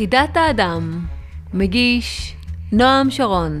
[0.00, 1.06] חידת האדם,
[1.54, 2.36] מגיש
[2.72, 3.60] נועם שרון.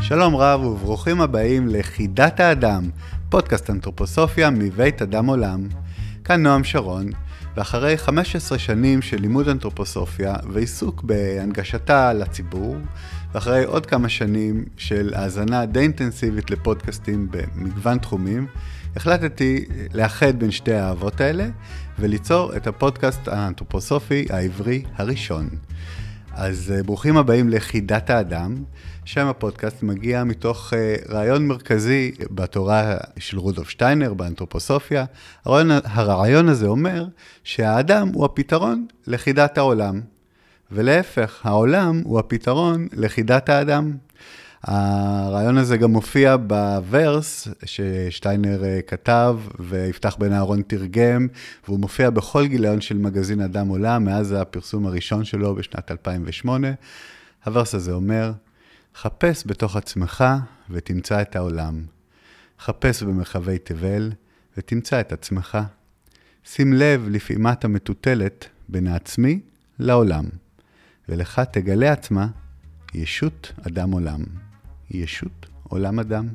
[0.00, 2.90] שלום רב וברוכים הבאים לחידת האדם,
[3.28, 5.68] פודקאסט אנתרופוסופיה מבית אדם עולם.
[6.24, 7.10] כאן נועם שרון,
[7.56, 12.76] ואחרי 15 שנים של לימוד אנתרופוסופיה ועיסוק בהנגשתה לציבור,
[13.32, 18.46] ואחרי עוד כמה שנים של האזנה די אינטנסיבית לפודקאסטים במגוון תחומים,
[18.96, 21.48] החלטתי לאחד בין שתי האהבות האלה
[21.98, 25.48] וליצור את הפודקאסט האנתרופוסופי העברי הראשון.
[26.32, 28.54] אז אה, ברוכים הבאים לחידת האדם.
[29.08, 35.04] שם הפודקאסט מגיע מתוך uh, רעיון מרכזי בתורה של רודולף שטיינר, באנתרופוסופיה.
[35.44, 37.06] הרעיון, הרעיון הזה אומר
[37.44, 40.00] שהאדם הוא הפתרון לחידת העולם,
[40.72, 43.96] ולהפך, העולם הוא הפתרון לחידת האדם.
[44.62, 51.26] הרעיון הזה גם מופיע בוורס ששטיינר אה, כתב ויפתח בן אהרון תרגם,
[51.66, 56.68] והוא מופיע בכל גיליון של מגזין אדם עולם מאז הפרסום הראשון שלו בשנת 2008.
[57.44, 58.32] הוורס הזה אומר,
[58.94, 60.24] חפש בתוך עצמך
[60.70, 61.82] ותמצא את העולם.
[62.60, 64.12] חפש במרחבי תבל
[64.56, 65.58] ותמצא את עצמך.
[66.44, 69.40] שים לב לפעימת המטוטלת בין העצמי
[69.78, 70.24] לעולם,
[71.08, 72.26] ולך תגלה עצמה
[72.94, 74.47] ישות אדם עולם.
[74.90, 76.28] ישות עולם אדם.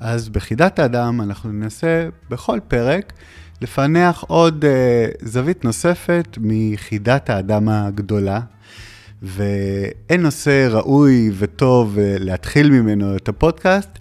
[0.00, 3.12] אז בחידת האדם אנחנו ננסה בכל פרק
[3.60, 8.40] לפענח עוד uh, זווית נוספת מחידת האדם הגדולה,
[9.22, 13.98] ואין נושא ראוי וטוב uh, להתחיל ממנו את הפודקאסט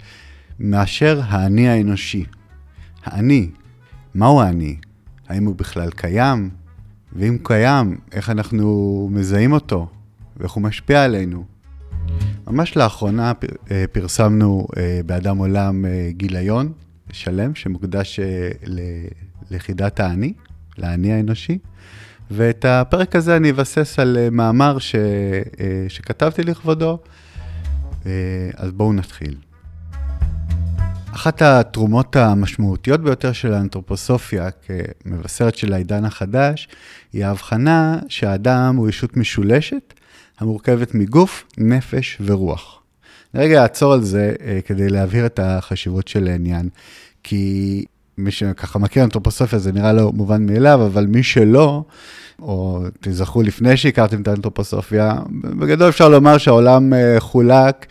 [0.59, 2.25] מאשר האני האנושי.
[3.03, 3.49] האני,
[4.15, 4.75] מהו האני?
[5.29, 6.49] האם הוא בכלל קיים?
[7.13, 9.89] ואם קיים, איך אנחנו מזהים אותו?
[10.41, 11.45] ואיך הוא משפיע עלינו.
[12.47, 13.31] ממש לאחרונה
[13.91, 16.71] פרסמנו אה, באדם עולם אה, גיליון
[17.11, 18.49] שלם שמוקדש אה,
[19.51, 20.33] ליחידת האני,
[20.77, 21.57] לאני האנושי,
[22.31, 24.95] ואת הפרק הזה אני אבסס על מאמר ש...
[25.87, 26.99] שכתבתי לכבודו,
[28.55, 29.35] אז בואו נתחיל.
[31.13, 36.67] אחת התרומות המשמעותיות ביותר של האנתרופוסופיה כמבשרת של העידן החדש,
[37.13, 39.93] היא ההבחנה שהאדם הוא ישות משולשת,
[40.39, 42.81] המורכבת מגוף, נפש ורוח.
[43.35, 46.69] רגע אעצור על זה אה, כדי להבהיר את החשיבות של העניין,
[47.23, 47.85] כי
[48.17, 51.83] מי שככה מכיר אנתרופוסופיה זה נראה לו מובן מאליו, אבל מי שלא,
[52.39, 57.85] או תזכרו לפני שהכרתם את האנתרופוסופיה, בגדול אפשר לומר שהעולם אה, חולק.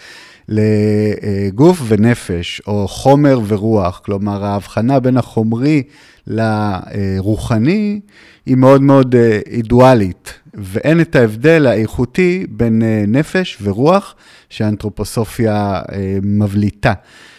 [0.50, 5.82] לגוף ונפש, או חומר ורוח, כלומר ההבחנה בין החומרי
[6.30, 8.00] לרוחני
[8.46, 14.14] היא מאוד מאוד אה, אידואלית, ואין את ההבדל האיכותי בין אה, נפש ורוח
[14.48, 16.92] שהאנתרופוסופיה אה, מבליטה.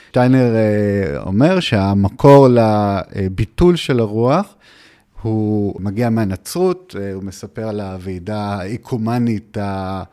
[0.09, 0.56] שטיינר
[1.25, 4.56] אומר שהמקור לביטול של הרוח
[5.22, 10.03] הוא מגיע מהנצרות, הוא מספר על הוועידה האיקומנית אה,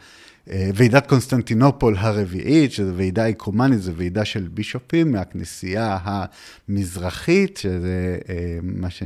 [0.75, 8.91] ועידת קונסטנטינופול הרביעית, שזו ועידה אקומנית, זו ועידה של בישופים מהכנסייה המזרחית, שזה אה, מה
[8.91, 9.03] ש...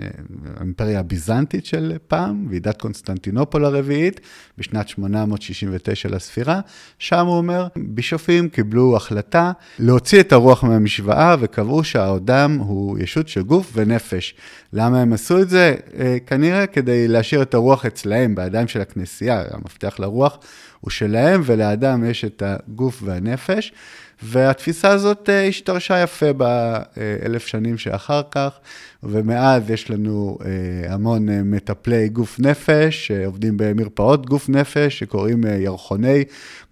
[0.57, 4.21] האימפריה הביזנטית של פעם, ועידת קונסטנטינופול הרביעית,
[4.59, 6.61] בשנת 869 לספירה.
[6.99, 13.43] שם הוא אומר, בישופים קיבלו החלטה להוציא את הרוח מהמשוואה וקבעו שהאדם הוא ישות של
[13.43, 14.35] גוף ונפש.
[14.73, 15.75] למה הם עשו את זה?
[15.99, 20.39] אה, כנראה כדי להשאיר את הרוח אצלהם, בידיים של הכנסייה, המפתח לרוח.
[20.83, 23.73] הוא שלהם, ולאדם יש את הגוף והנפש.
[24.23, 28.59] והתפיסה הזאת אה, השתרשה יפה באלף שנים שאחר כך,
[29.03, 36.25] ומאז יש לנו אה, המון אה, מטפלי גוף נפש, שעובדים במרפאות גוף נפש, שקוראים ירחוני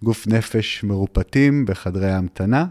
[0.03, 2.65] גוף נפש מרופטים בחדרי ההמתנה.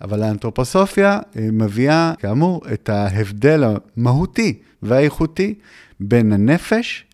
[0.00, 5.54] אבל האנתרופוסופיה מביאה, כאמור, את ההבדל המהותי והאיכותי
[6.00, 7.04] בין הנפש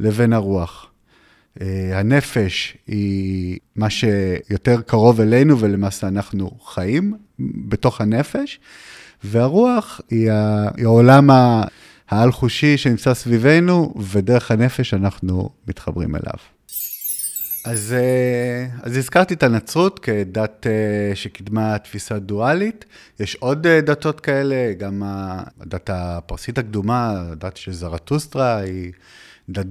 [0.00, 0.90] לבין הרוח.
[1.60, 8.60] אה, הנפש היא מה שיותר קרוב אלינו ולמעשה אנחנו חיים בתוך הנפש,
[9.24, 11.30] והרוח היא העולם
[12.08, 16.38] העל-חושי שנמצא סביבנו, ודרך הנפש אנחנו מתחברים אליו.
[17.64, 22.84] אז, אה, אז הזכרתי את הנצרות כדת אה, שקידמה תפיסה דואלית.
[23.20, 28.92] יש עוד דתות כאלה, גם הדת הפרסית הקדומה, הדת של זרטוסטרה, היא
[29.48, 29.66] דת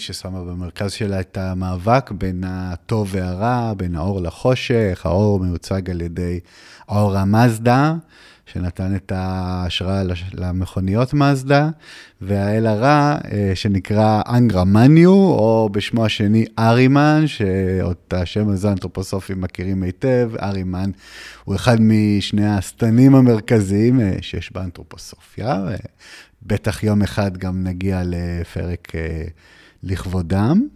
[0.00, 6.40] ששמה במרכז שלה את המאבק בין הטוב והרע, בין האור לחושך, האור מיוצג על ידי
[6.88, 7.94] אור המזדה,
[8.46, 10.02] שנתן את ההשראה
[10.34, 11.70] למכוניות מאזדה,
[12.20, 19.82] והאל הרע, אה, שנקרא אנגרה מניו, או בשמו השני ארימן, שאת השם הזה האנתרופוסופים מכירים
[19.82, 20.30] היטב.
[20.42, 20.90] ארימן
[21.44, 25.64] הוא אחד משני השטנים המרכזיים אה, שיש באנתרופוסופיה.
[26.42, 28.92] בטח יום אחד גם נגיע לפרק
[29.82, 30.66] לכבודם.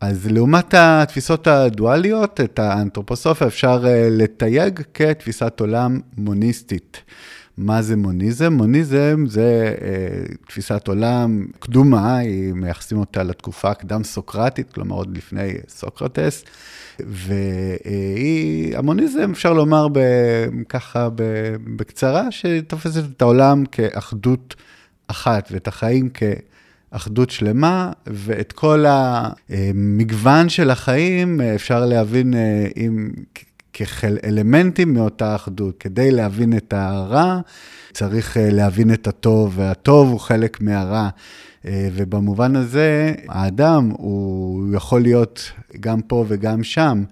[0.00, 7.02] אז לעומת התפיסות הדואליות, את האנתרופוסופיה אפשר אה, לתייג כתפיסת עולם מוניסטית.
[7.56, 8.52] מה זה מוניזם?
[8.52, 16.44] מוניזם זה אה, תפיסת עולם קדומה, היא מייחסים אותה לתקופה הקדם-סוקרטית, כלומר עוד לפני סוקרטס,
[17.00, 19.98] והיא, המוניזם, אפשר לומר ב,
[20.68, 21.22] ככה ב,
[21.76, 24.54] בקצרה, שתופסת את העולם כאחדות
[25.08, 26.22] אחת ואת החיים כ...
[26.90, 33.10] אחדות שלמה, ואת כל המגוון של החיים אפשר להבין אה, עם,
[33.72, 35.78] כאלמנטים מאותה אחדות.
[35.80, 37.40] כדי להבין את הרע,
[37.92, 41.08] צריך אה, להבין את הטוב, והטוב הוא חלק מהרע.
[41.66, 47.04] אה, ובמובן הזה, האדם הוא יכול להיות גם פה וגם שם.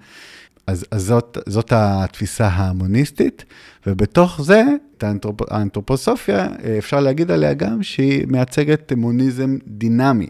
[0.66, 3.44] אז, אז זאת, זאת התפיסה ההמוניסטית,
[3.87, 4.64] ובתוך זה,
[4.99, 10.28] את האנתרופ, האנתרופוסופיה, אפשר להגיד עליה גם שהיא מייצגת מוניזם דינמי.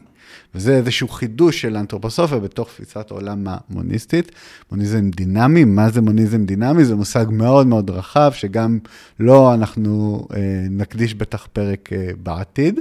[0.54, 4.32] וזה איזשהו חידוש של האנתרופוסופיה בתוך תפיסת העולם המוניסטית.
[4.72, 6.84] מוניזם דינמי, מה זה מוניזם דינמי?
[6.84, 8.78] זה מושג מאוד מאוד רחב, שגם
[9.20, 10.40] לו אנחנו אה,
[10.70, 12.81] נקדיש בטח פרק אה, בעתיד.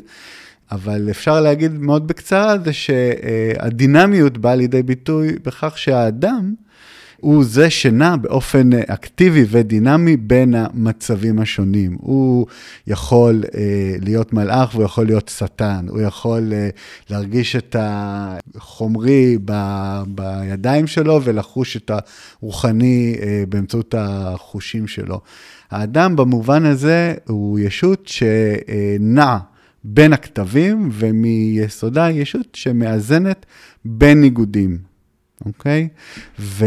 [0.71, 6.53] אבל אפשר להגיד מאוד בקצרה, זה שהדינמיות באה לידי ביטוי בכך שהאדם,
[7.23, 11.97] הוא זה שנע באופן אקטיבי ודינמי בין המצבים השונים.
[12.01, 12.45] הוא
[12.87, 16.69] יכול אה, להיות מלאך והוא יכול להיות שטן, הוא יכול אה,
[17.09, 19.53] להרגיש את החומרי ב,
[20.07, 21.91] בידיים שלו ולחוש את
[22.41, 25.21] הרוחני אה, באמצעות החושים שלו.
[25.71, 29.37] האדם במובן הזה הוא ישות שנע
[29.83, 33.45] בין הכתבים ומיסודה ישות שמאזנת
[33.85, 34.92] בין ניגודים.
[35.45, 35.87] אוקיי?
[36.39, 36.65] ו,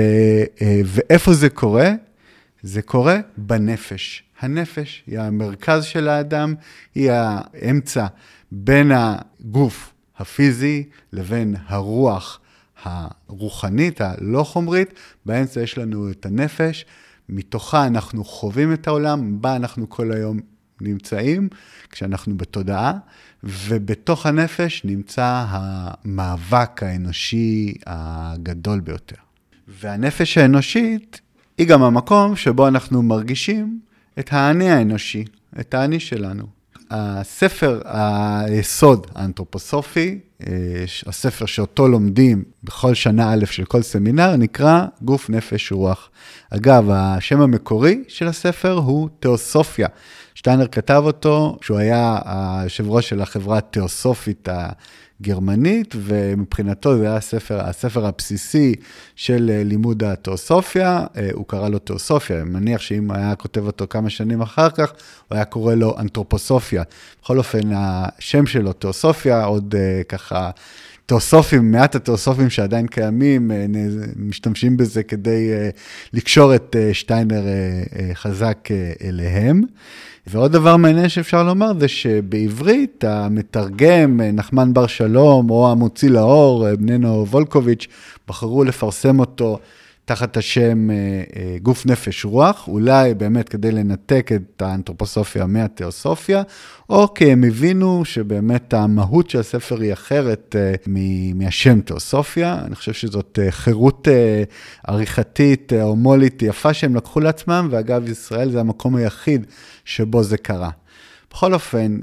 [0.62, 1.93] אה, ואיפה זה קורה?
[2.62, 4.23] זה קורה בנפש.
[4.40, 6.55] הנפש היא המרכז של האדם,
[6.94, 8.06] היא האמצע
[8.52, 12.40] בין הגוף הפיזי לבין הרוח
[12.82, 14.93] הרוחנית, הלא חומרית.
[15.26, 16.87] באמצע יש לנו את הנפש,
[17.28, 20.40] מתוכה אנחנו חווים את העולם, בה אנחנו כל היום
[20.81, 21.49] נמצאים,
[21.90, 22.93] כשאנחנו בתודעה,
[23.47, 29.17] ובתוך הנפש נמצא המאבק האנושי הגדול ביותר.
[29.69, 31.21] והנפש האנושית
[31.59, 33.81] היא גם המקום שבו אנחנו מרגישים
[34.19, 35.25] את האני האנושי,
[35.61, 36.47] את האני שלנו.
[36.91, 40.19] הספר היסוד האנתרופוסופי,
[41.06, 46.11] הספר שאותו לומדים בכל שנה א' של כל סמינר, נקרא גוף, נפש, רוח.
[46.50, 49.88] אגב, השם המקורי של הספר הוא תיאוסופיה.
[50.35, 54.49] שטיינר כתב אותו כשהוא היה היושב ראש של החברה התיאוסופית
[55.21, 58.75] הגרמנית, ומבחינתו זה היה הספר, הספר הבסיסי
[59.17, 63.87] של אה, לימוד התיאוסופיה, אה, הוא קרא לו תיאוסופיה, אני מניח שאם היה כותב אותו
[63.91, 64.93] כמה שנים אחר כך,
[65.29, 66.83] הוא היה קורא לו אנתרופוסופיה.
[67.23, 70.50] בכל אופן, השם שלו, תיאוסופיה, עוד אה, ככה...
[71.06, 73.50] תיאוסופים, מעט התיאוסופים שעדיין קיימים,
[74.17, 75.50] משתמשים בזה כדי
[76.12, 77.43] לקשור את שטיינר
[78.14, 78.69] חזק
[79.05, 79.62] אליהם.
[80.26, 87.26] ועוד דבר מעניין שאפשר לומר זה שבעברית המתרגם נחמן בר שלום או המוציא לאור בנינו
[87.26, 87.87] וולקוביץ'
[88.28, 89.59] בחרו לפרסם אותו
[90.07, 90.95] תחת השם אה,
[91.37, 96.43] אה, גוף נפש רוח, אולי באמת כדי לנתק את האנתרופוסופיה מהתיאוסופיה,
[96.91, 100.75] או כי הם הבינו שבאמת המהות של הספר היא אחרת אה,
[101.35, 102.59] מהשם תיאוסופיה.
[102.67, 104.09] אני חושב שזאת חירות
[104.87, 109.47] עריכתית, הומולית יפה שהם לקחו לעצמם, ואגב, ישראל זה המקום היחיד
[109.85, 110.71] שבו זה קרה.
[111.31, 111.99] בכל אופן,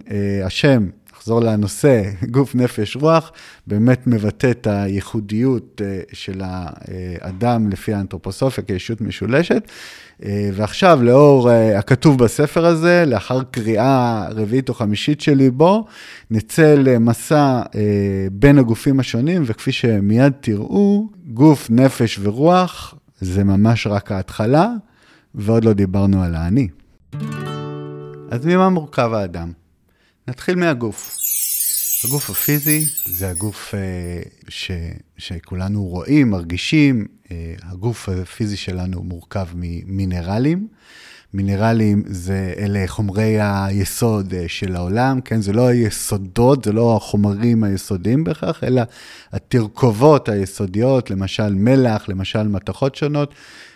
[0.46, 0.88] השם
[1.24, 2.01] נחזור לנושא,
[2.32, 3.32] גוף, נפש, רוח,
[3.68, 9.68] באמת מבטא את הייחודיות אה, של האדם לפי האנתרופוסופיה כישות משולשת.
[10.25, 15.86] אה, ועכשיו, לאור אה, הכתוב בספר הזה, לאחר קריאה רביעית או חמישית שלי בו,
[16.32, 17.62] נצא למסע
[18.32, 24.70] בין הגופים השונים, וכפי שמיד תראו, גוף, נפש ורוח זה ממש רק ההתחלה,
[25.36, 26.68] ועוד לא דיברנו על האני.
[28.32, 29.62] אז ממה מורכב האדם?
[30.27, 31.18] נתחיל מהגוף.
[32.06, 33.80] הגוף הפיזי זה הגוף אה,
[34.50, 34.72] ש,
[35.18, 37.06] שכולנו רואים, מרגישים.
[37.32, 40.68] אה, הגוף הפיזי שלנו מורכב ממינרלים.
[41.34, 45.42] מינרלים זה אלה חומרי היסוד אה, של העולם, כן?
[45.42, 48.82] זה לא היסודות, זה לא החומרים היסודיים בהכרח, אלא
[49.32, 53.34] התרכובות היסודיות, למשל מלח, למשל מתכות שונות.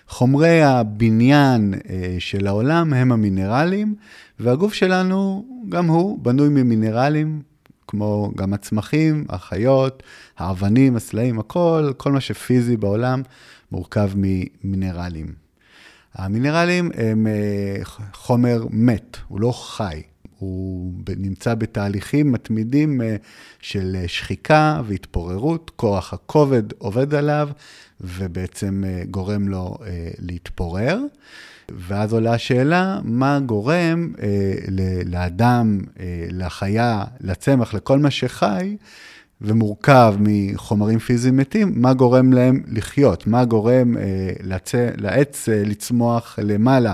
[0.07, 3.95] חומרי הבניין אה, של העולם הם המינרלים,
[4.39, 7.41] והגוף שלנו, גם הוא, בנוי ממינרלים,
[7.87, 10.03] כמו גם הצמחים, החיות,
[10.37, 13.21] האבנים, הסלעים, הכל, כל מה שפיזי בעולם
[13.71, 15.33] מורכב ממינרלים.
[16.13, 17.83] המינרלים הם אה,
[18.13, 20.01] חומר מת, הוא לא חי.
[20.39, 23.15] הוא נמצא בתהליכים מתמידים אה,
[23.59, 27.49] של אה, שחיקה והתפוררות, כוח הכובד עובד עליו
[28.01, 29.77] ובעצם גורם לו
[30.19, 30.99] להתפורר.
[31.69, 34.13] ואז עולה השאלה, מה גורם
[35.05, 35.79] לאדם,
[36.31, 38.77] לחיה, לצמח, לכל מה שחי,
[39.41, 43.27] ומורכב מחומרים פיזיים מתים, מה גורם להם לחיות?
[43.27, 44.29] מה גורם אה,
[44.97, 46.93] לעץ אה, לצמוח למעלה?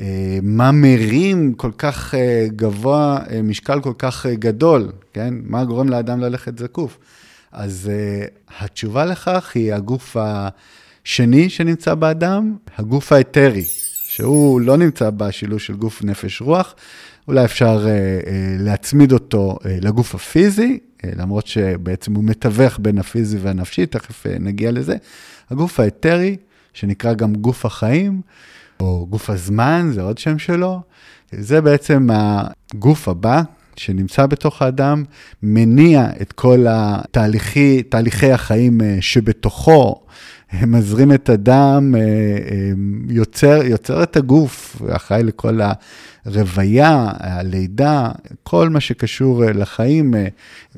[0.00, 5.34] אה, מה מרים כל כך אה, גבוה, אה, משקל כל כך גדול, כן?
[5.42, 6.98] מה גורם לאדם ללכת זקוף?
[7.52, 7.90] אז
[8.60, 13.64] התשובה לכך היא הגוף השני שנמצא באדם, הגוף האתרי,
[14.06, 16.74] שהוא לא נמצא בשילוש של גוף נפש רוח,
[17.28, 17.86] אולי אפשר
[18.58, 24.96] להצמיד אותו לגוף הפיזי, למרות שבעצם הוא מתווך בין הפיזי והנפשי, תכף נגיע לזה.
[25.50, 26.36] הגוף האתרי,
[26.72, 28.20] שנקרא גם גוף החיים,
[28.84, 30.80] או גוף הזמן, זה עוד שם שלו,
[31.32, 33.42] זה בעצם הגוף הבא
[33.76, 35.04] שנמצא בתוך האדם,
[35.42, 40.00] מניע את כל התהליכי, תהליכי החיים אה, שבתוכו,
[40.66, 41.94] מזרים את הדם,
[43.08, 45.60] יוצר, יוצר את הגוף, אחראי לכל
[46.24, 48.10] הרוויה, הלידה,
[48.42, 50.26] כל מה שקשור אה, לחיים, אה,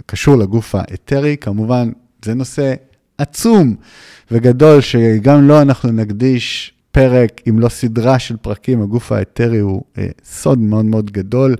[0.06, 1.36] קשור לגוף האתרי.
[1.40, 1.90] כמובן,
[2.24, 2.74] זה נושא
[3.18, 3.74] עצום
[4.30, 9.82] וחדול, שגם לו לא אנחנו נקדיש פרק, אם לא סדרה של פרקים, הגוף האתרי הוא
[9.98, 11.54] אה, סוד מאוד מאוד גדול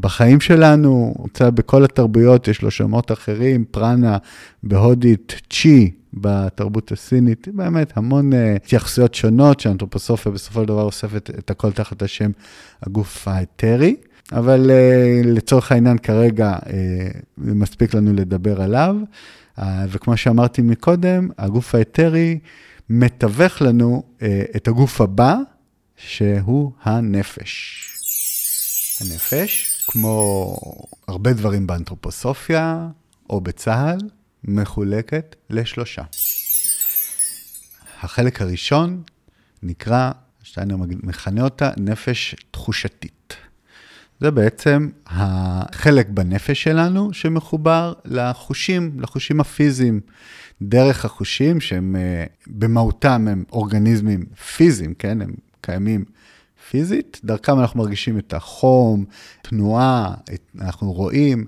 [0.00, 1.14] בחיים שלנו.
[1.18, 4.18] נמצא בכל התרבויות, יש לו שמות אחרים, פרנה
[4.62, 11.50] בהודית, צ'י בתרבות הסינית, באמת המון uh, התייחסויות שונות שהאנתרופוסופיה בסופו של דבר אוספת את
[11.50, 12.30] הכל תחת השם
[12.82, 13.96] הגוף האתרי,
[14.32, 16.68] אבל uh, לצורך העניין כרגע uh,
[17.38, 18.96] מספיק לנו לדבר עליו,
[19.88, 22.38] וכמו שאמרתי מקודם, הגוף האתרי
[22.88, 24.22] מתווך לנו uh,
[24.56, 25.36] את הגוף הבא,
[25.96, 27.78] שהוא הנפש.
[29.00, 30.56] הנפש, כמו
[31.08, 32.88] הרבה דברים באנתרופוסופיה
[33.30, 33.98] או בצה"ל,
[34.44, 36.02] מחולקת לשלושה.
[38.02, 39.02] החלק הראשון
[39.62, 40.10] נקרא,
[40.42, 43.36] שטיינר מכנה אותה נפש תחושתית.
[44.20, 50.00] זה בעצם החלק בנפש שלנו שמחובר לחושים, לחושים הפיזיים.
[50.68, 54.24] דרך החושים שהם אה, במהותם הם אורגניזמים
[54.56, 55.22] פיזיים, כן?
[55.22, 56.04] הם קיימים
[56.70, 59.04] פיזית, דרכם אנחנו מרגישים את החום,
[59.42, 60.14] תנועה,
[60.60, 61.44] אנחנו רואים.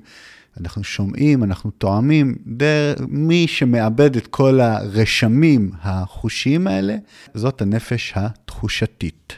[0.61, 2.95] אנחנו שומעים, אנחנו תואמים, דר...
[3.09, 6.97] מי שמאבד את כל הרשמים החושיים האלה,
[7.35, 9.33] זאת הנפש התחושתית.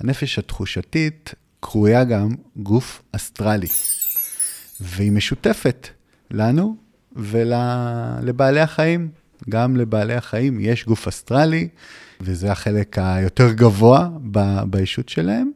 [0.00, 3.66] הנפש התחושתית קרויה גם גוף אסטרלי,
[4.80, 5.88] והיא משותפת
[6.30, 6.76] לנו
[7.16, 9.08] ולבעלי החיים.
[9.48, 11.68] גם לבעלי החיים יש גוף אסטרלי,
[12.20, 14.08] וזה החלק היותר גבוה
[14.66, 15.50] בישות שלהם.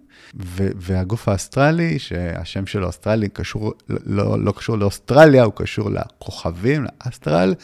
[0.56, 7.54] והגוף האסטרלי, שהשם שלו אסטרלי, קשור, לא, לא קשור לאוסטרליה, הוא קשור לכוכבים, לאסטרל,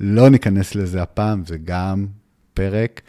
[0.00, 2.06] לא ניכנס לזה הפעם, זה גם
[2.54, 3.00] פרק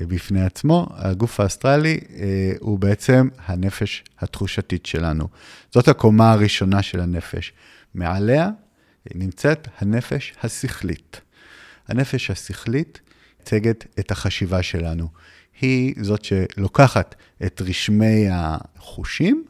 [0.00, 0.86] אה, בפני עצמו.
[0.90, 5.28] הגוף האסטרלי אה, הוא בעצם הנפש התחושתית שלנו.
[5.72, 7.52] זאת הקומה הראשונה של הנפש.
[7.94, 8.50] מעליה
[9.14, 11.20] נמצאת הנפש השכלית.
[11.88, 13.00] הנפש השכלית
[13.38, 15.08] מייצגת את החשיבה שלנו.
[15.60, 17.14] היא זאת שלוקחת
[17.46, 19.44] את רשמי החושים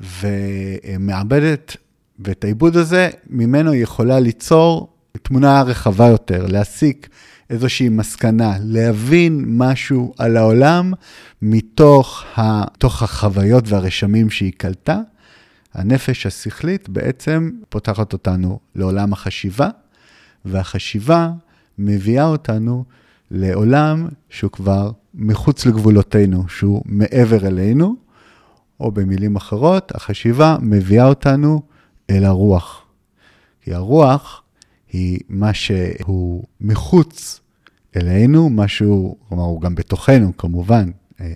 [0.00, 1.76] ומעבדת,
[2.18, 7.08] ואת העיבוד הזה, ממנו היא יכולה ליצור תמונה רחבה יותר, להסיק
[7.50, 10.92] איזושהי מסקנה, להבין משהו על העולם
[11.42, 15.00] מתוך ה, החוויות והרשמים שהיא קלטה.
[15.76, 19.68] הנפש השכלית בעצם פותחת אותנו לעולם החשיבה,
[20.44, 21.30] והחשיבה
[21.78, 22.84] מביאה אותנו
[23.30, 27.96] לעולם שהוא כבר מחוץ לגבולותינו, שהוא מעבר אלינו,
[28.80, 31.62] או במילים אחרות, החשיבה מביאה אותנו
[32.10, 32.82] אל הרוח.
[33.62, 34.42] כי הרוח
[34.92, 37.40] היא מה שהוא מחוץ
[37.96, 40.90] אלינו, משהו, כלומר, הוא גם בתוכנו כמובן,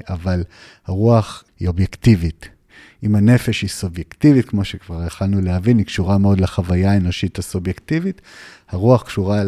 [0.09, 0.45] אבל
[0.87, 2.49] הרוח היא אובייקטיבית.
[3.03, 8.21] אם הנפש היא סובייקטיבית, כמו שכבר יכלנו להבין, היא קשורה מאוד לחוויה האנושית הסובייקטיבית,
[8.69, 9.43] הרוח קשורה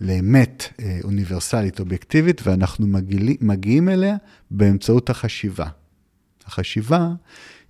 [0.00, 4.16] לאמת אה, אוניברסלית אובייקטיבית, ואנחנו מגיעים, מגיעים אליה
[4.50, 5.66] באמצעות החשיבה.
[6.46, 7.08] החשיבה,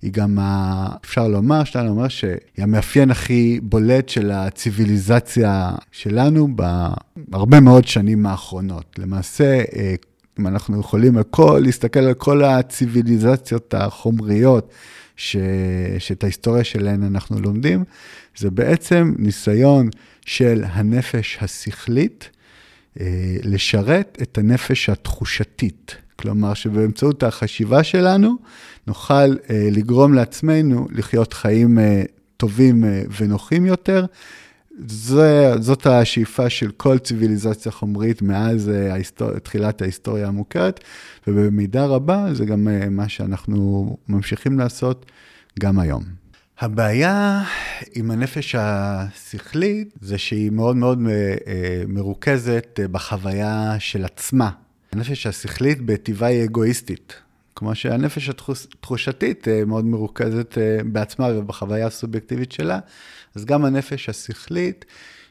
[0.01, 0.87] היא גם, ה...
[1.03, 6.47] אפשר לומר, שטיינר אומר שהיא המאפיין הכי בולט של הציוויליזציה שלנו
[7.27, 8.95] בהרבה מאוד שנים האחרונות.
[8.97, 9.95] למעשה, אה,
[10.39, 14.71] אם אנחנו יכולים הכל, להסתכל על כל הציוויליזציות החומריות,
[15.19, 15.37] ש...
[15.99, 17.83] שאת ההיסטוריה שלהן אנחנו לומדים,
[18.37, 19.89] זה בעצם ניסיון
[20.25, 22.29] של הנפש השכלית
[22.99, 23.05] אה,
[23.43, 25.95] לשרת את הנפש התחושתית.
[26.15, 28.37] כלומר, שבאמצעות החשיבה שלנו
[28.87, 32.03] נוכל אה, לגרום לעצמנו לחיות חיים אה,
[32.37, 32.83] טובים
[33.17, 34.05] ונוחים יותר.
[34.87, 39.39] זה, זאת השאיפה של כל ציוויליזציה חומרית מאז ההיסטור...
[39.39, 40.79] תחילת ההיסטוריה המוכרת,
[41.27, 45.05] ובמידה רבה זה גם מה שאנחנו ממשיכים לעשות
[45.59, 46.03] גם היום.
[46.59, 47.43] הבעיה
[47.95, 54.49] עם הנפש השכלית זה שהיא מאוד מאוד אה, מרוכזת אה, בחוויה של עצמה.
[54.91, 57.13] הנפש השכלית בטבעה היא אגואיסטית,
[57.55, 62.79] כמו שהנפש התחושתית אה, מאוד מרוכזת בעצמה ובחוויה הסובייקטיבית שלה,
[63.39, 64.85] אז גם הנפש השכלית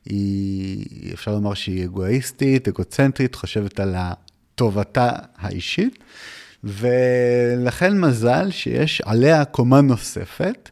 [0.04, 3.94] היא, אפשר לומר שהיא אגואיסטית, אגוצנטרית, חושבת על
[4.54, 5.98] טובתה האישית,
[6.64, 10.70] ולכן מזל שיש עליה קומה נוספת.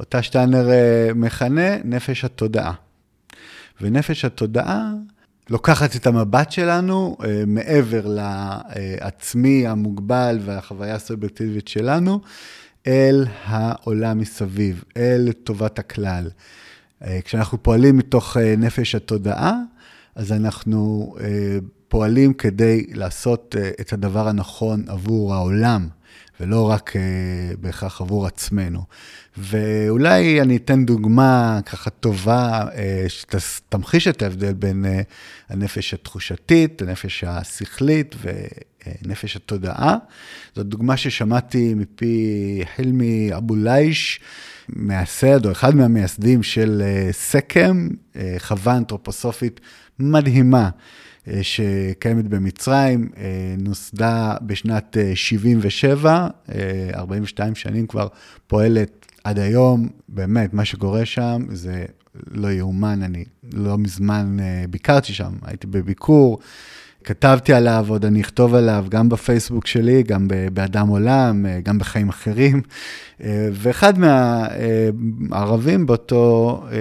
[0.00, 2.72] אותה שטיינר אה, מכנה נפש התודעה.
[3.80, 4.92] ונפש התודעה
[5.50, 12.20] לוקחת את המבט שלנו אה, מעבר לעצמי המוגבל והחוויה הסובייקטיבית שלנו,
[12.86, 16.30] אל העולם מסביב, אל טובת הכלל.
[17.04, 19.60] אה, כשאנחנו פועלים מתוך נפש התודעה,
[20.14, 21.14] אז אנחנו
[21.88, 25.88] פועלים כדי לעשות את הדבר הנכון עבור העולם,
[26.40, 26.92] ולא רק
[27.60, 28.82] בהכרח עבור עצמנו.
[29.38, 35.00] ואולי אני אתן דוגמה ככה טובה, אה, שתמחיש את ההבדל בין אה,
[35.48, 39.96] הנפש התחושתית, הנפש השכלית ונפש התודעה.
[40.56, 44.20] זו דוגמה ששמעתי מפי חילמי אבו לייש,
[44.68, 47.88] מייסד או אחד מהמייסדים של אה, סקם,
[48.38, 49.60] חווה אנתרופוסופית
[49.98, 50.70] מדהימה.
[51.42, 53.10] שקיימת במצרים,
[53.58, 56.28] נוסדה בשנת 77,
[56.94, 58.08] 42 שנים כבר
[58.46, 61.84] פועלת עד היום, באמת, מה שקורה שם זה
[62.30, 64.36] לא יאומן, אני לא מזמן
[64.70, 66.38] ביקרתי שם, הייתי בביקור,
[67.04, 72.08] כתבתי עליו, עוד אני אכתוב עליו גם בפייסבוק שלי, גם באדם עולם, uh, גם בחיים
[72.08, 72.62] אחרים.
[73.18, 76.74] Uh, ואחד מהערבים באותו uh,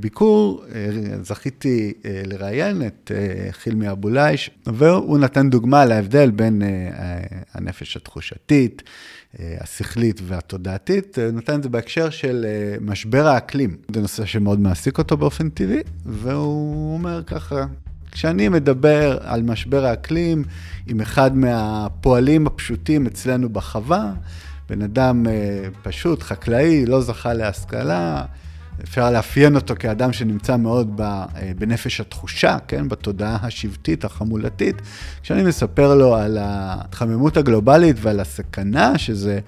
[0.00, 0.64] ביקור,
[1.22, 1.92] זכיתי
[2.26, 3.10] לראיין את
[3.50, 6.62] חילמי אבולאיש, והוא נתן דוגמה להבדל בין
[7.54, 8.82] הנפש התחושתית,
[9.40, 13.76] אה, השכלית והתודעתית, אה, נותן את זה בהקשר של אה, משבר האקלים.
[13.94, 17.66] זה נושא שמאוד מעסיק אותו באופן טבעי, והוא אומר ככה,
[18.14, 20.44] כשאני מדבר על משבר האקלים
[20.86, 24.12] עם אחד מהפועלים הפשוטים אצלנו בחווה,
[24.68, 25.26] בן אדם
[25.82, 28.24] פשוט, חקלאי, לא זכה להשכלה,
[28.82, 31.26] אפשר לאפיין אותו כאדם שנמצא מאוד אה,
[31.58, 32.88] בנפש התחושה, כן?
[32.88, 34.76] בתודעה השבטית, החמולתית.
[35.22, 39.38] כשאני מספר לו על ההתחממות הגלובלית ועל הסכנה שזה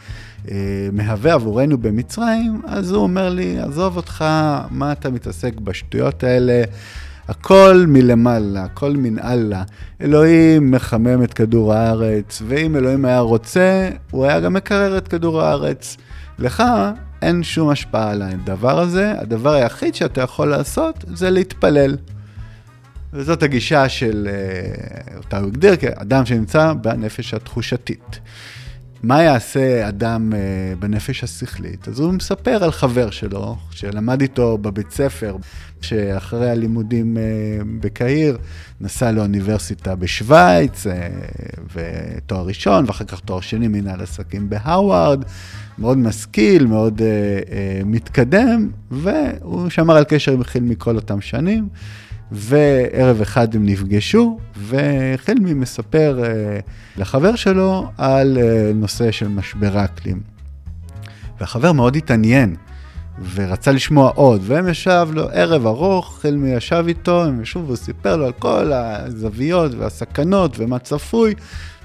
[0.51, 4.25] אה, מהווה עבורנו במצרים, אז הוא אומר לי, עזוב אותך,
[4.71, 6.63] מה אתה מתעסק בשטויות האלה?
[7.29, 9.63] הכל מלמעלה, הכל מן אללה.
[10.01, 15.43] אלוהים מחמם את כדור הארץ, ואם אלוהים היה רוצה, הוא היה גם מקרר את כדור
[15.43, 15.97] הארץ.
[16.39, 16.63] לך
[17.23, 21.97] אין שום השפעה על הדבר הזה, הדבר היחיד שאתה יכול לעשות זה להתפלל.
[23.13, 28.21] וזאת הגישה של אה, אותה הוא הגדיר כאדם שנמצא בנפש התחושתית.
[29.07, 30.39] מה יעשה אדם אה,
[30.79, 31.89] בנפש השכלית?
[31.89, 35.37] אז הוא מספר על חבר שלו, שלמד איתו בבית ספר,
[35.81, 37.23] שאחרי הלימודים אה,
[37.81, 38.39] בקהיר,
[38.81, 40.87] נסע לאוניברסיטה בשוויץ,
[41.75, 45.25] ותואר ראשון, ואחר כך תואר שני מנהל עסקים בהאווארד,
[45.79, 47.03] מאוד משכיל, מאוד
[47.85, 51.69] מתקדם, והוא שמר על קשר עם חילמי כל אותם שנים,
[52.33, 60.21] וערב אחד הם נפגשו, וחילמי מספר uh, לחבר שלו על uh, נושא של משבר האקלים.
[61.41, 62.57] והחבר מאוד התעניין.
[63.35, 68.17] ורצה לשמוע עוד, והם ישב לו ערב ארוך, חילמי ישב איתו, הם ישבו והוא סיפר
[68.17, 71.35] לו על כל הזוויות והסכנות ומה צפוי,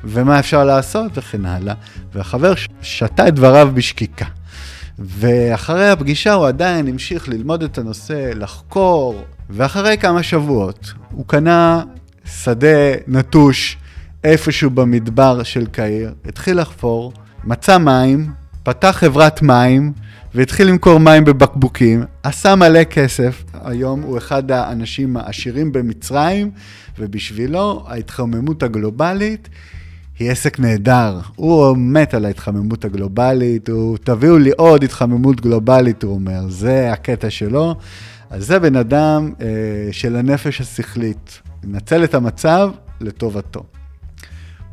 [0.04, 1.74] ומה אפשר לעשות וכן הלאה.
[2.14, 4.26] והחבר שתה את דבריו בשקיקה.
[5.00, 9.22] ואחרי הפגישה הוא עדיין המשיך ללמוד את הנושא, לחקור,
[9.54, 11.84] ואחרי כמה שבועות הוא קנה
[12.26, 13.78] שדה נטוש
[14.24, 18.32] איפשהו במדבר של קהיר, התחיל לחפור, מצא מים,
[18.64, 19.92] פתח חברת מים,
[20.36, 26.52] והתחיל למכור מים בבקבוקים, עשה מלא כסף, היום הוא אחד האנשים העשירים במצרים,
[27.00, 29.50] ובשבילו ההתחממות הגלובלית
[30.20, 31.20] היא עסק נהדר.
[31.36, 37.30] הוא מת על ההתחממות הגלובלית, הוא, תביאו לי עוד התחממות גלובלית, הוא אומר, זה הקטע
[37.30, 37.76] שלו.
[38.32, 39.48] אז זה בן אדם אה,
[39.92, 43.64] של הנפש השכלית, לנצל את המצב לטובתו.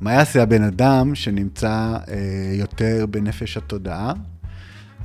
[0.00, 2.16] מה יעשה הבן אדם שנמצא אה,
[2.52, 4.12] יותר בנפש התודעה?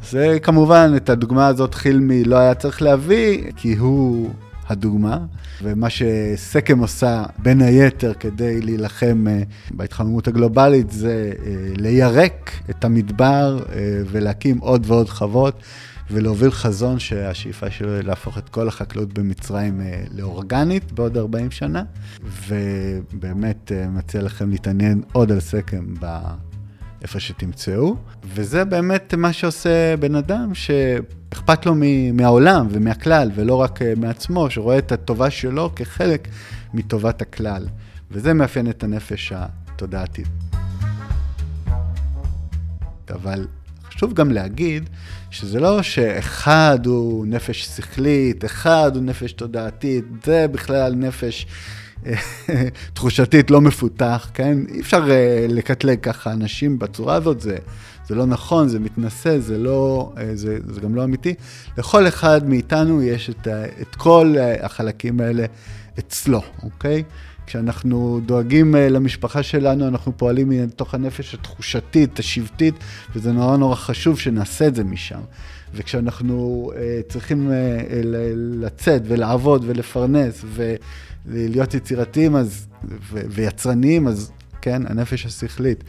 [0.09, 4.29] זה כמובן, את הדוגמה הזאת חילמי לא היה צריך להביא, כי הוא
[4.69, 5.17] הדוגמה,
[5.63, 13.59] ומה שסכם עושה בין היתר כדי להילחם אה, בהתחממות הגלובלית זה אה, לירק את המדבר
[13.59, 15.61] אה, ולהקים עוד ועוד חוות.
[16.13, 21.84] ולהוביל חזון שהשאיפה שלו היא להפוך את כל החקלאות במצרים לאורגנית בעוד 40 שנה,
[22.47, 25.86] ובאמת מציע לכם להתעניין עוד על סכם
[27.04, 31.76] איפה שתמצאו, וזה באמת מה שעושה בן אדם שאכפת לו
[32.13, 36.28] מהעולם ומהכלל, ולא רק אה, מעצמו, שרואה את הטובה שלו כחלק
[36.73, 37.67] מטובת הכלל.
[38.12, 40.28] וזה מאפיין את הנפש התודעתית.
[43.10, 43.47] אבל
[44.03, 44.89] חשוב גם להגיד
[45.31, 51.45] שזה לא שאחד הוא נפש שכלית, אחד הוא נפש תודעתית, זה בכלל נפש
[52.93, 54.57] תחושתית לא מפותח, כן?
[54.69, 55.09] אי אפשר uh,
[55.51, 57.57] לקטלג ככה אנשים בצורה הזאת, זה,
[58.07, 61.33] זה לא נכון, זה מתנשא, זה, לא, uh, זה, זה גם לא אמיתי.
[61.77, 65.45] לכל אחד מאיתנו יש את, uh, את כל uh, החלקים האלה
[65.99, 67.03] אצלו, אוקיי?
[67.45, 72.75] כשאנחנו דואגים uh, למשפחה שלנו, אנחנו פועלים מתוך הנפש התחושתית, השבטית,
[73.15, 75.21] וזה נורא נורא חשוב שנעשה את זה משם.
[75.75, 77.51] וכשאנחנו uh, צריכים uh,
[78.36, 80.75] לצאת ולעבוד ולפרנס, ו...
[81.25, 82.67] להיות יצירתיים אז,
[83.12, 85.84] ויצרניים, אז כן, הנפש השכלית.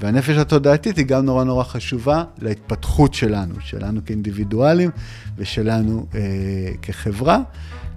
[0.00, 4.90] והנפש התודעתית היא גם נורא נורא חשובה להתפתחות שלנו, שלנו כאינדיבידואלים
[5.36, 6.20] ושלנו אה,
[6.82, 7.38] כחברה.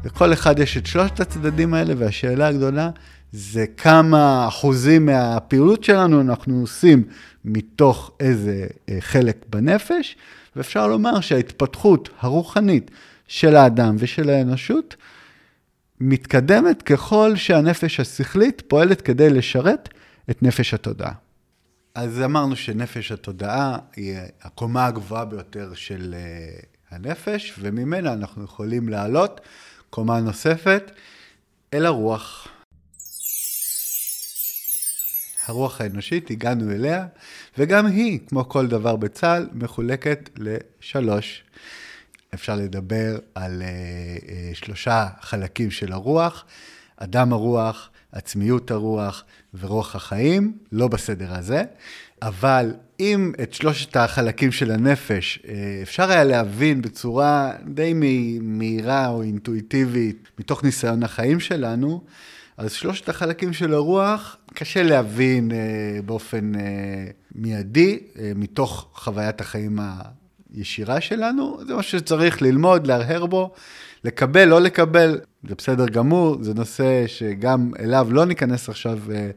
[0.05, 2.89] לכל אחד יש את שלושת הצדדים האלה, והשאלה הגדולה
[3.31, 7.03] זה כמה אחוזים מהפעילות שלנו אנחנו עושים
[7.45, 10.17] מתוך איזה אה, חלק בנפש,
[10.55, 12.91] ואפשר לומר שההתפתחות הרוחנית
[13.27, 14.95] של האדם ושל האנושות
[15.99, 19.89] מתקדמת ככל שהנפש השכלית פועלת כדי לשרת
[20.29, 21.13] את נפש התודעה.
[21.95, 26.59] אז אמרנו שנפש התודעה היא הקומה הגבוהה ביותר של אה,
[26.91, 29.41] הנפש, וממנה אנחנו יכולים לעלות
[29.89, 30.91] קומה נוספת
[31.73, 32.47] אל הרוח.
[35.45, 37.07] הרוח האנושית, הגענו אליה,
[37.57, 41.43] וגם היא, כמו כל דבר בצה"ל, מחולקת לשלוש.
[42.33, 46.45] אפשר לדבר על uh, uh, שלושה חלקים של הרוח,
[46.97, 51.63] אדם הרוח, עצמיות הרוח ורוח החיים, לא בסדר הזה,
[52.27, 55.47] אבל אם את שלושת החלקים של הנפש uh,
[55.83, 57.93] אפשר היה להבין בצורה די
[58.41, 62.03] מהירה או אינטואיטיבית מתוך ניסיון החיים שלנו,
[62.57, 65.55] אז שלושת החלקים של הרוח קשה להבין uh,
[66.05, 66.57] באופן uh,
[67.35, 67.99] מיידי
[68.35, 69.79] מתוך חוויית החיים
[70.53, 73.53] הישירה שלנו, זה משהו שצריך ללמוד, להרהר בו,
[74.03, 79.29] לקבל, לא לקבל, זה בסדר גמור, זה נושא שגם אליו לא ניכנס עכשיו אה,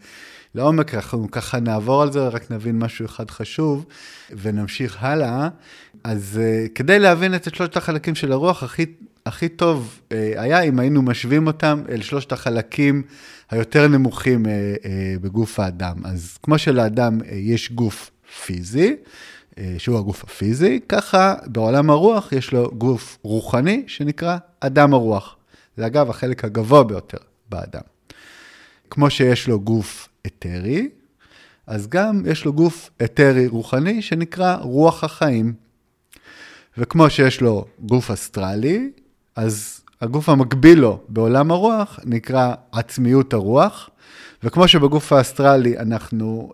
[0.54, 3.86] לעומק, אנחנו ככה נעבור על זה, רק נבין משהו אחד חשוב
[4.30, 5.48] ונמשיך הלאה.
[6.04, 8.86] אז אה, כדי להבין את שלושת החלקים של הרוח, הכי,
[9.26, 13.02] הכי טוב אה, היה אם היינו משווים אותם אל שלושת החלקים
[13.50, 14.52] היותר נמוכים אה,
[15.20, 15.96] בגוף האדם.
[16.04, 18.10] אז כמו שלאדם יש גוף
[18.44, 18.96] פיזי,
[19.78, 25.36] שהוא הגוף הפיזי, ככה בעולם הרוח יש לו גוף רוחני שנקרא אדם הרוח.
[25.76, 27.80] זה אגב החלק הגבוה ביותר באדם.
[28.90, 30.88] כמו שיש לו גוף אתרי,
[31.66, 35.52] אז גם יש לו גוף אתרי רוחני שנקרא רוח החיים.
[36.78, 38.90] וכמו שיש לו גוף אסטרלי,
[39.36, 43.90] אז הגוף המקביל לו בעולם הרוח נקרא עצמיות הרוח,
[44.42, 46.52] וכמו שבגוף האסטרלי אנחנו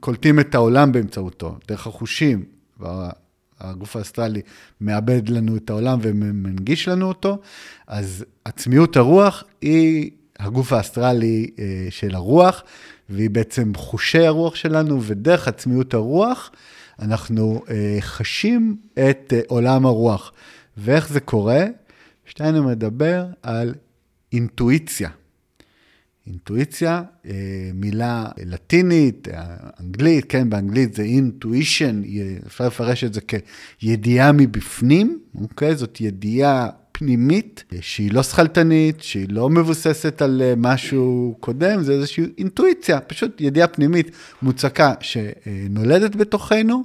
[0.00, 2.44] קולטים את העולם באמצעותו, דרך החושים,
[2.80, 4.40] והגוף האסטרלי
[4.80, 7.38] מאבד לנו את העולם ומנגיש לנו אותו,
[7.86, 10.10] אז עצמיות הרוח היא
[10.42, 12.62] הגוף האסטרלי אה, של הרוח,
[13.10, 16.50] והיא בעצם חושי הרוח שלנו, ודרך עצמיות הרוח
[16.98, 20.32] אנחנו אה, חשים את אה, עולם הרוח.
[20.76, 21.64] ואיך זה קורה?
[22.24, 23.74] שטיינר מדבר על
[24.32, 25.10] אינטואיציה.
[26.26, 27.02] אינטואיציה,
[27.74, 29.28] מילה לטינית,
[29.80, 32.02] אנגלית, כן, באנגלית זה אינטואישן,
[32.46, 33.20] אפשר לפרש את זה
[33.78, 35.76] כידיעה מבפנים, אוקיי?
[35.76, 41.92] זאת ידיעה פנימית, אה, שהיא לא שכלתנית, שהיא לא מבוססת על אה, משהו קודם, זה
[41.92, 44.10] איזושהי אינטואיציה, פשוט ידיעה פנימית
[44.42, 46.84] מוצקה שנולדת בתוכנו.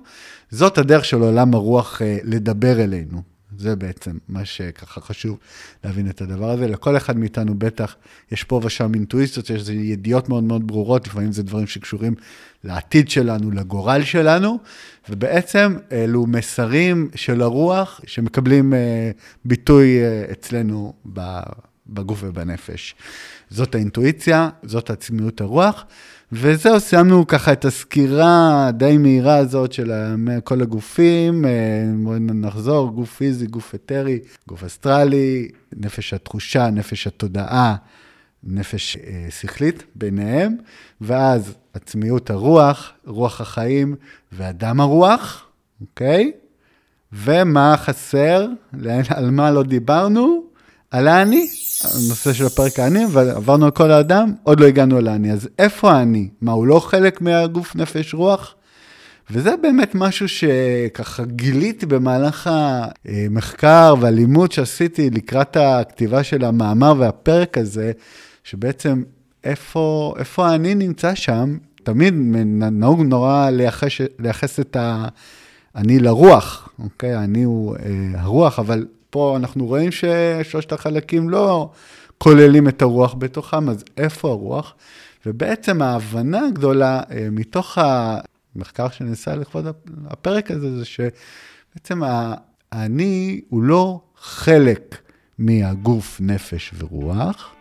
[0.51, 3.36] זאת הדרך של עולם הרוח לדבר אלינו.
[3.57, 5.37] זה בעצם מה שככה חשוב
[5.83, 6.67] להבין את הדבר הזה.
[6.67, 7.95] לכל אחד מאיתנו בטח
[8.31, 12.15] יש פה ושם אינטואיציות, יש ידיעות מאוד מאוד ברורות, לפעמים זה דברים שקשורים
[12.63, 14.59] לעתיד שלנו, לגורל שלנו,
[15.09, 19.11] ובעצם אלו מסרים של הרוח שמקבלים אה,
[19.45, 20.93] ביטוי אה, אצלנו
[21.87, 22.95] בגוף ובנפש.
[23.49, 25.85] זאת האינטואיציה, זאת עצמיות הרוח.
[26.31, 29.91] וזהו, סיימנו ככה את הסקירה הדי מהירה הזאת של
[30.43, 31.45] כל הגופים.
[31.45, 31.51] אה,
[32.03, 37.75] בואו נחזור, גוף פיזי, גוף אתרי, גוף אסטרלי, נפש התחושה, נפש התודעה,
[38.43, 40.55] נפש אה, שכלית ביניהם,
[41.01, 43.95] ואז עצמיות הרוח, רוח החיים
[44.31, 45.45] ואדם הרוח,
[45.81, 46.31] אוקיי?
[47.13, 48.47] ומה חסר?
[49.09, 50.43] על מה לא דיברנו?
[50.91, 51.47] על האני,
[51.83, 55.31] הנושא של הפרק האני, ועברנו על כל האדם, עוד לא הגענו על האני.
[55.31, 56.29] אז איפה האני?
[56.41, 58.55] מה, הוא לא חלק מהגוף נפש רוח?
[59.31, 62.49] וזה באמת משהו שככה גיליתי במהלך
[63.05, 67.91] המחקר והלימוד שעשיתי לקראת הכתיבה של המאמר והפרק הזה,
[68.43, 69.03] שבעצם
[69.43, 72.13] איפה, איפה האני נמצא שם, תמיד
[72.71, 74.77] נהוג נורא לייחס, לייחס את
[75.75, 77.13] האני לרוח, אוקיי?
[77.13, 81.71] האני הוא אה, הרוח, אבל פה אנחנו רואים ששלושת החלקים לא
[82.17, 84.75] כוללים את הרוח בתוכם, אז איפה הרוח?
[85.25, 89.67] ובעצם ההבנה הגדולה אה, מתוך המחקר שנעשה לכבוד
[90.07, 92.01] הפרק הזה, זה שבעצם
[92.71, 94.97] האני הוא לא חלק
[95.37, 97.53] מהגוף, נפש ורוח,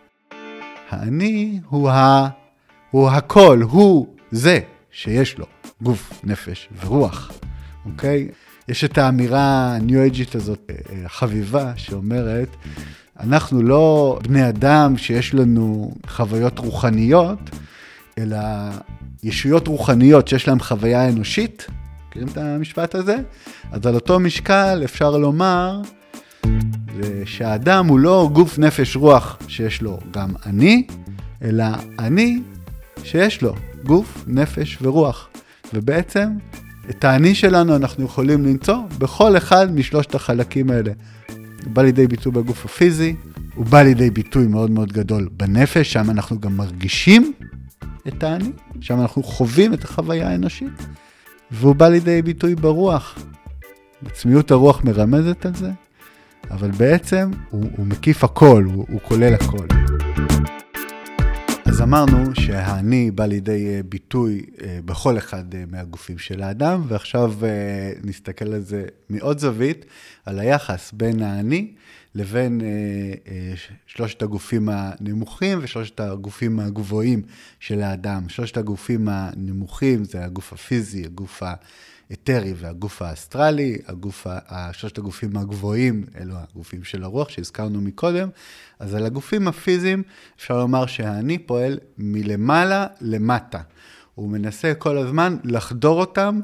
[0.89, 2.29] האני הוא, ה,
[2.91, 4.59] הוא הכל, הוא זה
[4.91, 5.45] שיש לו
[5.81, 7.31] גוף, נפש ורוח,
[7.85, 8.27] אוקיי?
[8.69, 10.71] יש את האמירה הניו-אייג'ית הזאת,
[11.05, 12.47] החביבה, אה, שאומרת,
[13.19, 17.39] אנחנו לא בני אדם שיש לנו חוויות רוחניות,
[18.17, 18.37] אלא
[19.23, 21.67] ישויות רוחניות שיש להן חוויה אנושית,
[22.09, 23.17] מכירים את המשפט הזה?
[23.71, 25.81] אז על אותו משקל אפשר לומר
[27.25, 30.87] שהאדם הוא לא גוף נפש רוח שיש לו גם אני,
[31.41, 31.65] אלא
[31.99, 32.39] אני
[33.03, 35.29] שיש לו גוף, נפש ורוח.
[35.73, 36.29] ובעצם
[36.89, 40.91] את האני שלנו אנחנו יכולים למצוא בכל אחד משלושת החלקים האלה.
[41.65, 43.15] הוא בא לידי ביטוי בגוף הפיזי,
[43.55, 47.33] הוא בא לידי ביטוי מאוד מאוד גדול בנפש, שם אנחנו גם מרגישים
[48.07, 50.87] את האני, שם אנחנו חווים את החוויה האנושית,
[51.51, 53.17] והוא בא לידי ביטוי ברוח.
[54.05, 55.71] עצמיות הרוח מרמזת על זה,
[56.51, 59.86] אבל בעצם הוא, הוא מקיף הכל, הוא, הוא כולל הכל.
[61.77, 67.33] אז אמרנו שהאני בא לידי אה, ביטוי אה, בכל אחד אה, מהגופים של האדם, ועכשיו
[68.03, 69.85] נסתכל על זה מעוד זווית,
[70.25, 71.73] על היחס בין האני
[72.15, 72.61] לבין
[73.87, 77.21] שלושת הגופים הנמוכים ושלושת הגופים הגבוהים
[77.59, 78.29] של האדם.
[78.29, 81.53] שלושת הגופים הנמוכים זה הגוף הפיזי, הגוף ה...
[82.09, 84.27] האתרי והגוף האסטרלי, הגוף,
[84.71, 88.29] שלושת הגופים הגבוהים, אלו הגופים של הרוח שהזכרנו מקודם.
[88.79, 90.03] אז על הגופים הפיזיים
[90.37, 93.61] אפשר לומר שהאני פועל מלמעלה למטה.
[94.15, 96.39] הוא מנסה כל הזמן לחדור אותם,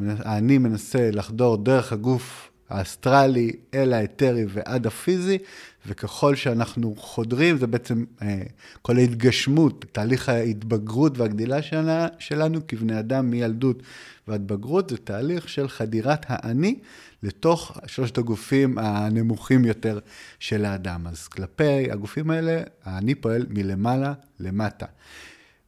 [0.00, 5.38] האני מנסה לחדור דרך הגוף האסטרלי אל האתרי ועד הפיזי,
[5.86, 8.42] וככל שאנחנו חודרים, זה בעצם אה,
[8.82, 13.82] כל ההתגשמות, תהליך ההתבגרות והגדילה שלה, שלנו כבני אדם מילדות
[14.28, 16.78] ועד בגרות, זה תהליך של חדירת האני
[17.22, 19.98] לתוך שלושת הגופים הנמוכים יותר
[20.38, 21.06] של האדם.
[21.06, 24.86] אז כלפי הגופים האלה, האני פועל מלמעלה למטה.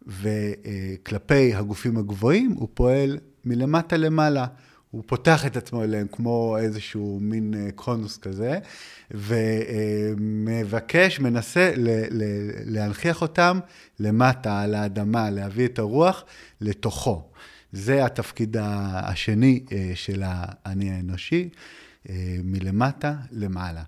[0.07, 4.47] וכלפי הגופים הגבוהים, הוא פועל מלמטה למעלה.
[4.97, 8.59] הוא פותח את עצמו אליהם כמו איזשהו מין אה, קונוס כזה,
[9.11, 11.73] ומבקש, מנסה
[12.65, 13.61] להנכיח אותם
[14.01, 16.25] למטה, על האדמה, להביא את הרוח
[16.61, 17.29] לתוכו.
[17.73, 21.49] זה התפקיד השני אה, של האני האנושי,
[22.09, 23.83] אה, מלמטה למעלה.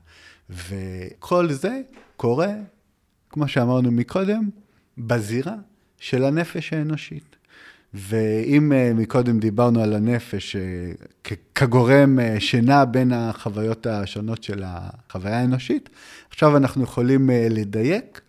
[0.51, 1.81] וכל זה
[2.17, 2.53] קורה,
[3.31, 4.49] כמו שאמרנו מקודם,
[4.99, 5.57] בזירה
[5.99, 7.37] של הנפש האנושית.
[7.95, 10.57] ואם אה, מקודם דיברנו על הנפש
[11.55, 15.89] כגורם שנע בין החוויות השונות של החוויה האנושית,
[16.31, 18.21] עכשיו אנחנו יכולים לדייק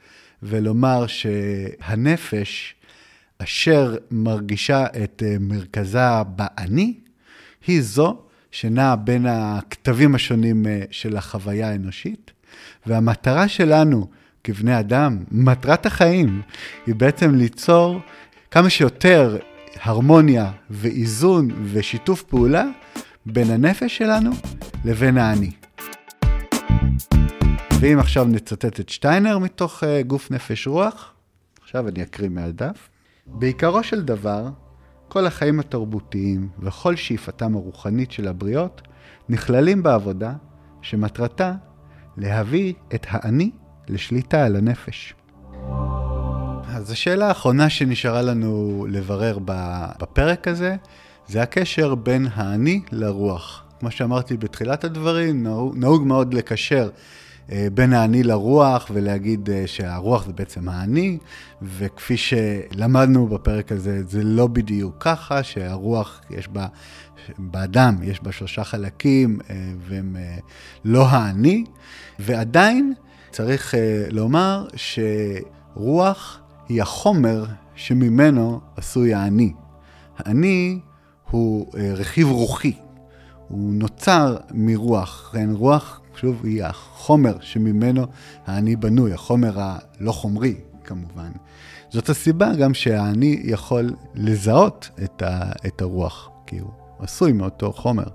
[0.43, 2.76] ולומר שהנפש
[3.43, 6.93] אשר מרגישה את אה, מרכזה באני,
[7.67, 12.32] היא זו שנעה בין הכתבים השונים אה, של החוויה האנושית,
[12.86, 14.08] והמטרה שלנו
[14.43, 16.41] כבני אדם, מטרת החיים,
[16.86, 18.00] היא בעצם ליצור
[18.52, 19.38] כמה שיותר
[19.81, 22.65] הרמוניה ואיזון ושיתוף פעולה
[23.25, 24.31] בין הנפש שלנו
[24.85, 25.51] לבין האני.
[27.81, 31.13] ואם עכשיו נצטט את שטיינר מתוך אה, גוף נפש רוח,
[31.61, 32.89] עכשיו אני אקריא מהדף.
[33.27, 34.49] בעיקרו של דבר,
[35.07, 38.81] כל החיים התרבותיים וכל שאיפתם הרוחנית של הבריות
[39.29, 40.33] נכללים בעבודה
[40.81, 41.53] שמטרתה
[42.17, 43.51] להביא את האני
[43.87, 45.13] לשליטה על הנפש.
[46.89, 49.38] אז השאלה האחרונה שנשארה לנו לברר
[49.99, 50.75] בפרק הזה,
[51.28, 53.63] זה הקשר בין האני לרוח.
[53.80, 55.43] כמו שאמרתי בתחילת הדברים,
[55.75, 56.89] נהוג, מאוד לקשר
[57.52, 61.17] אה, בין האני לרוח ולהגיד אה, שהרוח זה בעצם האני,
[61.62, 66.67] וכפי שלמדנו בפרק הזה, זה לא בדיוק ככה, שהרוח יש בה,
[67.38, 70.15] באדם יש בה שלושה חלקים אה, והם
[70.86, 71.63] לא האני,
[72.19, 72.93] ועדיין
[73.32, 73.73] צריך
[74.12, 76.38] לומר שרוח
[76.69, 79.53] היא החומר שממנו עשוי האני.
[80.17, 80.79] האני
[81.29, 82.73] הוא רכיב רוחי,
[83.47, 88.05] הוא נוצר מרוח, כן, רוח, שוב, היא החומר שממנו
[88.45, 91.32] האני בנוי, החומר הלא חומרי, כמובן.
[91.89, 98.08] זאת הסיבה גם שהאני יכול לזהות את, ה, את הרוח, כי הוא עשוי מאותו חומר.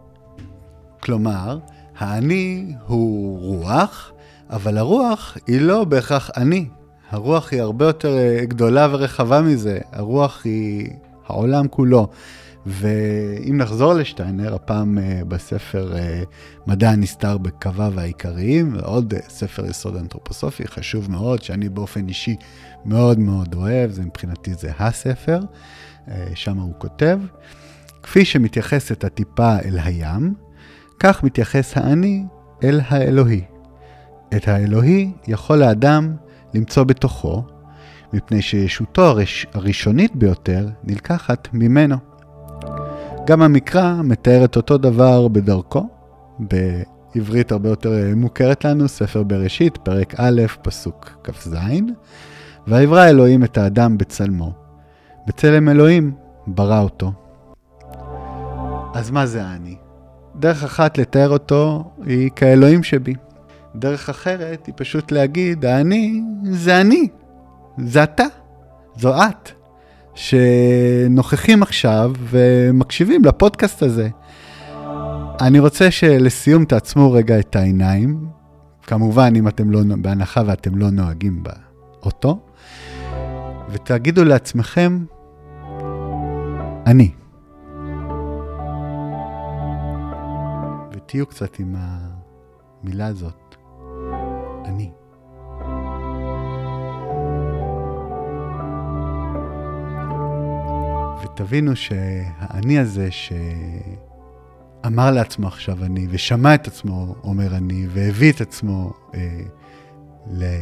[1.00, 1.58] כלומר,
[1.98, 4.12] האני הוא רוח,
[4.50, 6.68] אבל הרוח היא לא בהכרח אני.
[7.10, 9.78] הרוח היא הרבה יותר אה, גדולה ורחבה מזה.
[9.92, 10.90] הרוח היא
[11.26, 12.08] העולם כולו.
[12.66, 16.26] ואם נחזור לשטיינר, הפעם uh, בספר uh,
[16.66, 22.36] מדע הנסתר בקוויו העיקריים, עוד ספר יסוד אנתרופוסופי חשוב מאוד, שאני באופן אישי
[22.84, 25.40] מאוד מאוד אוהב, זה מבחינתי זה הספר,
[26.34, 27.18] שם הוא כותב,
[28.02, 30.34] כפי שמתייחסת הטיפה אל הים,
[31.00, 32.24] כך מתייחס האני
[32.64, 33.44] אל האלוהי.
[34.36, 36.16] את האלוהי יכול האדם
[36.54, 37.42] למצוא בתוכו,
[38.12, 41.96] מפני שישותו הראש, הראשונית ביותר נלקחת ממנו.
[43.26, 45.88] גם המקרא מתאר את אותו דבר בדרכו,
[46.38, 51.56] בעברית הרבה יותר מוכרת לנו, ספר בראשית, פרק א', פסוק כ"ז,
[52.66, 54.52] ויברא אלוהים את האדם בצלמו.
[55.26, 56.12] בצלם אלוהים
[56.46, 57.12] ברא אותו.
[58.94, 59.76] אז מה זה האני?
[60.36, 63.14] דרך אחת לתאר אותו היא כאלוהים שבי.
[63.76, 67.08] דרך אחרת היא פשוט להגיד, האני זה אני,
[67.78, 68.24] זה אתה,
[68.96, 69.50] זו את.
[70.14, 74.08] שנוכחים עכשיו ומקשיבים לפודקאסט הזה.
[75.40, 78.26] אני רוצה שלסיום תעצמו רגע את העיניים,
[78.82, 82.40] כמובן אם אתם לא, בהנחה ואתם לא נוהגים באוטו,
[83.70, 85.04] ותגידו לעצמכם,
[86.86, 87.10] אני.
[90.92, 93.43] ותהיו קצת עם המילה הזאת,
[94.64, 94.90] אני.
[101.24, 108.92] ותבינו שהאני הזה שאמר לעצמו עכשיו אני, ושמע את עצמו אומר אני, והביא את עצמו
[109.14, 109.40] אה,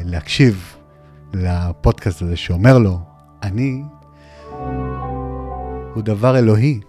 [0.05, 0.77] להקשיב
[1.35, 2.99] לפודקאסט הזה שאומר לו,
[3.43, 3.83] אני,
[5.95, 6.81] הוא דבר אלוהי,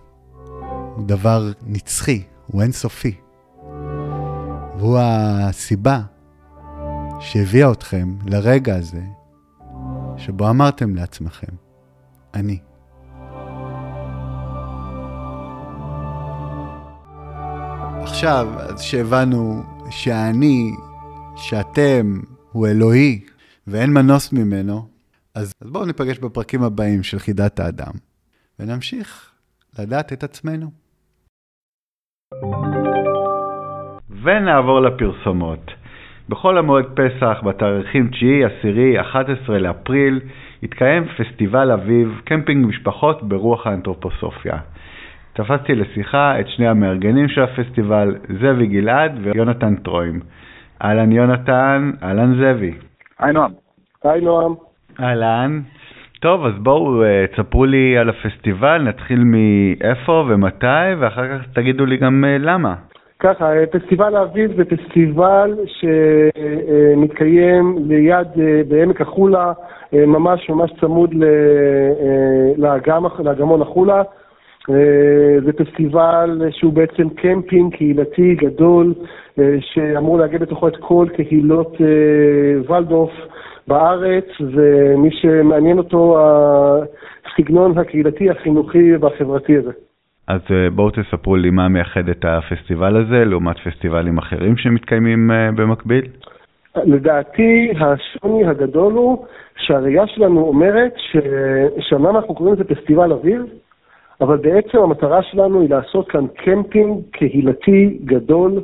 [0.96, 3.16] הוא דבר נצחי, הוא אינסופי.
[4.78, 6.02] והוא הסיבה
[7.24, 9.02] שהביאה אתכם לרגע הזה
[10.18, 11.56] שבו אמרתם לעצמכם,
[12.34, 12.60] אני.
[18.02, 20.72] עכשיו, אז שהבנו שהאני,
[21.36, 22.20] שאתם,
[22.52, 23.26] הוא אלוהי,
[23.68, 24.88] ואין מנוס ממנו,
[25.36, 27.94] אז, אז בואו ניפגש בפרקים הבאים של חידת האדם,
[28.60, 29.32] ונמשיך
[29.80, 30.72] לדעת את עצמנו.
[34.24, 35.83] ונעבור לפרסומות.
[36.30, 38.26] בחול המועד פסח, בתאריכים 9,
[38.60, 40.20] 10, 11 לאפריל,
[40.64, 44.58] יתקיים פסטיבל אביב, קמפינג משפחות ברוח האנתרופוסופיה.
[45.34, 50.20] תפסתי לשיחה את שני המארגנים של הפסטיבל, זאבי גלעד ויונתן טרוים.
[50.84, 52.74] אהלן יונתן, אהלן זאבי.
[53.20, 53.52] היי נועם.
[54.04, 54.54] היי נועם.
[55.00, 55.62] אהלן.
[56.20, 61.98] טוב, אז בואו אה, תספרו לי על הפסטיבל, נתחיל מאיפה ומתי, ואחר כך תגידו לי
[61.98, 62.76] גם אה, למה.
[63.24, 65.58] ככה, אה, פסטיבל האביב זה פסטיבל
[66.96, 68.28] שמתקיים ליד,
[68.68, 69.54] בעמק החולה,
[69.94, 71.14] ממש ממש צמוד
[72.58, 74.02] לאגמון החולה.
[74.70, 78.94] אה, זה פסטיבל שהוא בעצם קמפינג קהילתי גדול,
[79.40, 83.12] אה, שאמור לאגד בתוכו את כל קהילות אה, ולדורף
[83.68, 86.18] בארץ, ומי שמעניין אותו
[87.26, 89.72] הסגנון הקהילתי, החינוכי והחברתי הזה.
[90.28, 90.42] אז
[90.76, 96.06] בואו תספרו לי מה מייחד את הפסטיבל הזה לעומת פסטיבלים אחרים שמתקיימים במקביל.
[96.76, 99.26] לדעתי השוני הגדול הוא
[99.58, 100.94] שהראייה שלנו אומרת
[101.80, 103.42] שאומנם אנחנו קוראים לזה פסטיבל אביב,
[104.22, 108.62] אבל בעצם המטרה שלנו היא לעשות כאן קמפינג קהילתי גדול,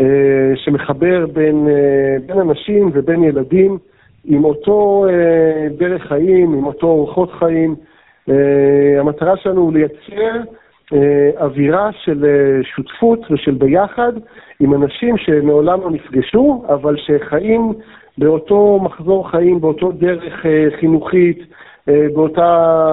[0.00, 3.78] אה, שמחבר בין, אה, בין אנשים ובין ילדים,
[4.24, 7.74] עם אותו אה, דרך חיים, עם אותו אורחות חיים.
[8.98, 10.40] המטרה שלנו היא לייצר אה,
[11.40, 14.12] אווירה של אה, שותפות ושל ביחד
[14.60, 17.72] עם אנשים שמעולם לא נפגשו, אבל שחיים
[18.18, 21.38] באותו מחזור חיים, באותו דרך אה, חינוכית,
[22.14, 22.84] באותה,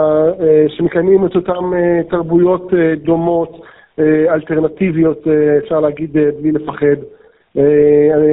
[0.67, 1.53] שמקיימים את אותן
[2.09, 2.73] תרבויות
[3.03, 3.61] דומות,
[4.29, 5.27] אלטרנטיביות,
[5.63, 6.95] אפשר להגיד, בלי לפחד.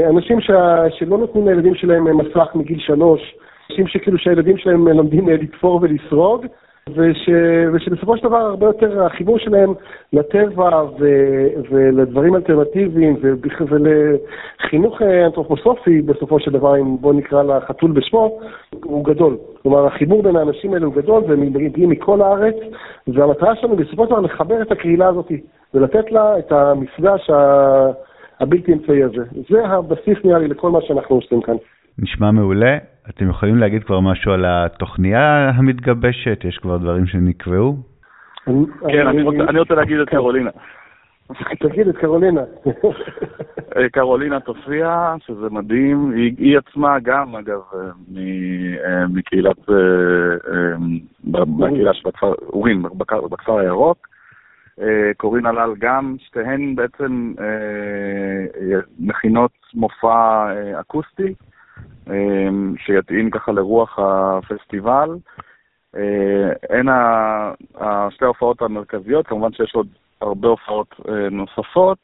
[0.09, 0.51] אנשים ש...
[0.99, 3.35] שלא נותנים לילדים שלהם מסך מגיל שלוש,
[3.71, 6.47] אנשים שכאילו שהילדים שלהם לומדים לתפור ולסרוג,
[6.95, 7.29] וש,
[7.73, 9.75] ושבסופו של דבר הרבה יותר החיבור שלהם
[10.13, 11.07] לטבע ו,
[11.71, 13.17] ולדברים אלטרנטיביים
[13.69, 18.39] ולחינוך אנתרופוסופי בסופו של דבר, אם בוא נקרא לחתול בשמו,
[18.85, 19.37] הוא גדול.
[19.63, 22.55] כלומר, החיבור בין האנשים האלה הוא גדול והם מגיעים מכל הארץ,
[23.09, 25.33] והמטרה שלנו בסופו של דבר לחבר את הקהילה הזאת
[25.75, 27.31] ולתת לה את המפגש
[28.41, 29.23] הבלתי אמצעי הזה.
[29.51, 31.55] זה הבסיס נראה לי לכל מה שאנחנו עושים כאן.
[31.99, 32.79] נשמע מעולה.
[33.11, 36.45] אתם יכולים להגיד כבר משהו על התוכניה המתגבשת?
[36.45, 37.77] יש כבר דברים שנקבעו?
[38.89, 39.07] כן,
[39.49, 40.51] אני רוצה להגיד את קרולינה.
[41.61, 42.41] תגיד את קרולינה.
[43.77, 46.11] אה, קרולינה תופיע, שזה מדהים.
[46.39, 50.77] היא עצמה גם, אגב, אה, מקהילת, אה,
[51.25, 52.83] מהקהילה של הכפר, אורים,
[53.31, 54.09] בכפר הירוק.
[55.17, 57.35] קורין הלל גם, שתיהן בעצם
[58.99, 60.47] מכינות מופע
[60.81, 61.35] אקוסטי.
[62.11, 65.11] אמ, שיתאים ככה לרוח הפסטיבל.
[66.71, 67.53] הן אה,
[68.11, 69.87] שתי ההופעות המרכזיות, כמובן שיש עוד
[70.21, 71.99] הרבה הופעות אה, נוספות.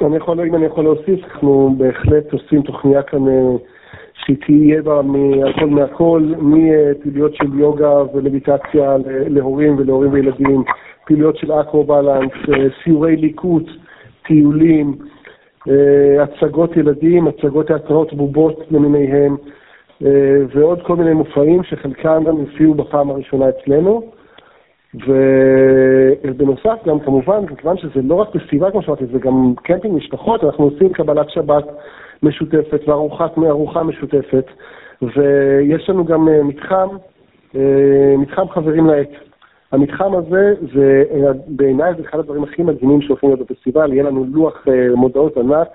[0.00, 3.56] אני יכול, אם אני יכול להוסיף, אנחנו בהחלט עושים תוכניה כאן אה,
[4.14, 10.64] שהיא תהיה בה מהכל מהכל, מפעילויות של יוגה ומדיטציה להורים ולהורים וילדים,
[11.06, 12.32] פעילויות של אקרו-בלנס,
[12.84, 13.66] סיורי ליקוט,
[14.26, 14.98] טיולים.
[15.68, 19.36] אה, הצגות ילדים, הצגות תיאטראות בובות למיניהם,
[20.04, 24.10] אה, ועוד כל מיני מופעים שחלקם גם הופיעו בפעם הראשונה אצלנו.
[26.24, 30.64] ובנוסף גם כמובן, מכיוון שזה לא רק פסטיבל כמו שאמרתי, זה גם קמפינג משפחות, אנחנו
[30.64, 31.64] עושים קבלת שבת
[32.22, 34.44] משותפת וארוחה משותפת,
[35.02, 36.88] ויש לנו גם אה, מתחם,
[38.18, 39.08] מתחם חברים לעץ.
[39.74, 41.04] המתחם הזה, זה
[41.46, 45.68] בעיניי זה אחד הדברים הכי מדהימים שהולכים להיות בפסטיבל, יהיה לנו לוח אה, מודעות ענק,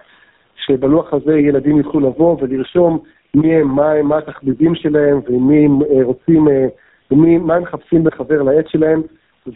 [0.55, 2.99] שבלוח הזה ילדים יוכלו לבוא ולרשום
[3.35, 6.67] מי הם, מה הם, מה התחביבים שלהם, ומי הם אה, רוצים, אה,
[7.11, 9.01] ומי, מה הם מחפשים בחבר לעץ שלהם,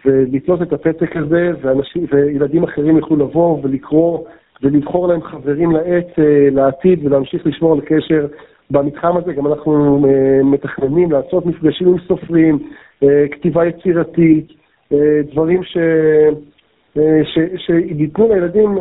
[0.05, 4.19] ולתלות את הפתק הזה, ואנשים, וילדים אחרים יוכלו לבוא ולקרוא
[4.63, 6.07] ולבחור להם חברים לעץ
[6.51, 8.27] לעתיד ולהמשיך לשמור על קשר
[8.71, 9.33] במתחם הזה.
[9.33, 10.05] גם אנחנו
[10.43, 12.67] מתכננים לעשות מפגשים עם סופרים, אה,
[13.32, 14.51] כתיבה יצירתית,
[14.93, 15.78] אה, דברים ש...
[16.97, 17.22] אה,
[17.58, 18.78] שייתנו לילדים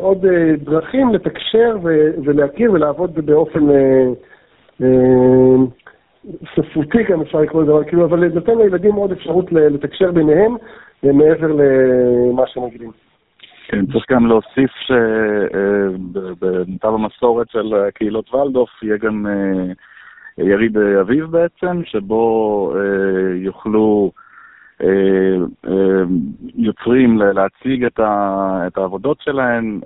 [0.00, 1.76] עוד דרכים לתקשר
[2.24, 3.60] ולהכיר ולעבוד באופן
[6.54, 10.56] ספרותי גם אפשר לקרוא לזה, כאילו, אבל נותן לילדים עוד אפשרות לתקשר ביניהם
[11.02, 12.90] מעבר למה שהם רגילים.
[13.68, 14.70] כן, צריך גם להוסיף
[15.90, 19.26] שבמיטב המסורת של קהילות ולדוף יהיה גם
[20.38, 24.12] יריד אביב בעצם, שבו אה, יוכלו
[24.82, 24.86] אה,
[25.66, 26.02] אה,
[26.54, 29.80] יוצרים להציג את, ה, את העבודות שלהם,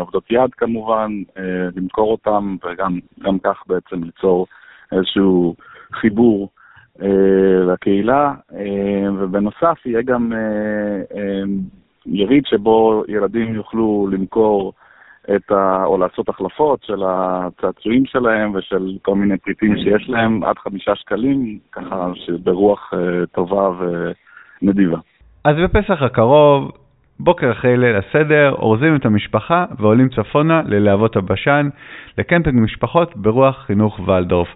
[0.00, 1.22] עבודות יד כמובן,
[1.76, 4.46] למכור אותם וגם כך בעצם ליצור
[4.92, 5.54] איזשהו
[5.92, 6.48] חיבור
[7.66, 8.34] לקהילה,
[9.18, 10.32] ובנוסף יהיה גם
[12.06, 14.72] יריד שבו ילדים יוכלו למכור
[15.30, 15.84] את ה...
[15.84, 21.58] או לעשות החלפות של הצעצועים שלהם ושל כל מיני פריטים שיש להם עד חמישה שקלים,
[21.72, 23.68] ככה שברוח uh, טובה
[24.62, 24.98] ונדיבה.
[25.44, 26.72] אז בפסח הקרוב,
[27.20, 31.68] בוקר אחרי ליל הסדר, אורזים את המשפחה ועולים צפונה ללהבות הבשן,
[32.18, 34.48] לקמפינג משפחות ברוח חינוך ולדורף.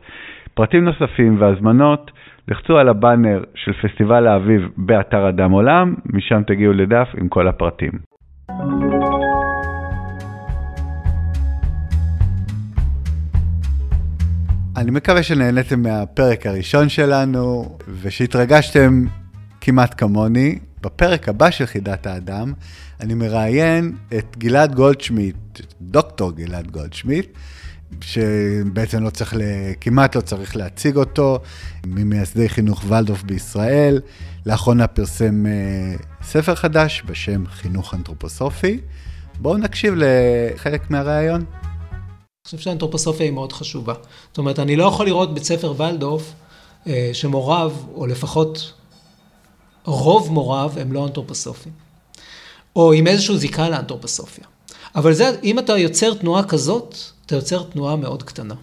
[0.55, 2.11] פרטים נוספים והזמנות,
[2.49, 7.93] לחצו על הבאנר של פסטיבל האביב באתר אדם עולם, משם תגיעו לדף עם כל הפרטים.
[14.77, 19.05] אני מקווה שנהניתם מהפרק הראשון שלנו, ושהתרגשתם
[19.61, 20.59] כמעט כמוני.
[20.83, 22.53] בפרק הבא של חידת האדם,
[23.01, 25.37] אני מראיין את גלעד גולדשמיט,
[25.81, 27.27] דוקטור גלעד גולדשמיט,
[28.01, 29.35] שבעצם לא צריך,
[29.81, 31.39] כמעט לא צריך להציג אותו,
[31.87, 34.01] ממייסדי חינוך ולדוף בישראל.
[34.47, 38.81] לאחרונה פרסם אה, ספר חדש בשם חינוך אנתרופוסופי.
[39.41, 41.45] בואו נקשיב לחלק מהראיון.
[42.47, 43.94] חושב שהאנתרופוסופיה היא מאוד חשובה.
[44.28, 46.32] זאת אומרת, אני לא יכול לראות בית ספר ולדורף
[46.86, 48.72] אה, שמוריו, או לפחות
[49.84, 51.72] רוב מוריו, הם לא אנתרופוסופים.
[52.76, 54.44] או עם איזושהי זיקה לאנתרופוסופיה.
[54.94, 58.55] אבל זה, אם אתה יוצר תנועה כזאת, אתה יוצר תנועה מאוד קטנה.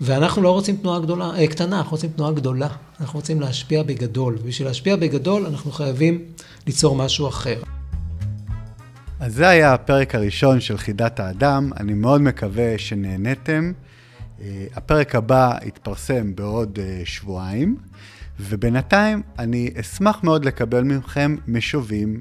[0.00, 2.68] ואנחנו לא רוצים תנועה גדולה, אה, קטנה, אנחנו רוצים תנועה גדולה.
[3.00, 4.38] אנחנו רוצים להשפיע בגדול.
[4.40, 6.24] ובשביל להשפיע בגדול, אנחנו חייבים
[6.66, 7.73] ליצור משהו אחר.
[9.24, 13.72] אז זה היה הפרק הראשון של חידת האדם, אני מאוד מקווה שנהניתם.
[14.40, 17.76] אה, הפרק הבא יתפרסם בעוד אה, שבועיים,
[18.40, 22.20] ובינתיים אני אשמח מאוד לקבל מכם משובים,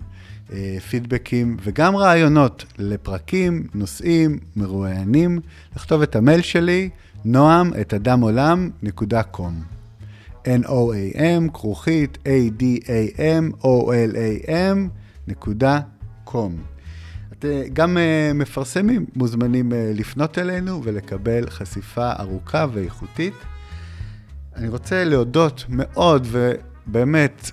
[0.53, 5.39] אה, פידבקים וגם רעיונות לפרקים, נושאים, מרואיינים.
[5.75, 6.89] לכתוב את המייל שלי,
[7.25, 9.53] נועם את אדמעולם.com.
[10.45, 12.77] n-o-a-m, כרוכית, a-d-a-m-o-l-a-m,
[15.27, 15.79] נקודה
[16.23, 16.72] קום.
[17.73, 23.33] גם uh, מפרסמים מוזמנים uh, לפנות אלינו ולקבל חשיפה ארוכה ואיכותית.
[24.55, 27.51] אני רוצה להודות מאוד ובאמת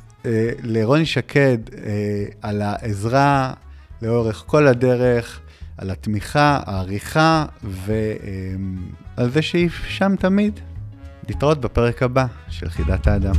[0.62, 1.58] לרוני שקד
[2.42, 3.52] על העזרה
[4.02, 5.40] לאורך כל הדרך,
[5.78, 10.60] על התמיכה, העריכה ועל זה שהיא שם תמיד.
[11.30, 13.34] להתראות בפרק הבא של חידת האדם.